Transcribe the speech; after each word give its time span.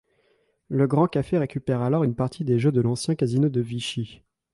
Le 0.69 0.87
Grand 0.87 1.05
Café 1.07 1.37
récupère 1.37 1.81
alors 1.83 2.03
une 2.03 2.15
partie 2.15 2.43
des 2.43 2.57
jeux 2.57 2.71
de 2.71 2.81
l'ancien 2.81 3.13
casino 3.13 3.49
de 3.49 3.61
Vichy. 3.61 4.23